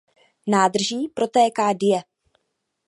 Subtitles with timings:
[0.47, 2.01] Nádrží protéká Dyje.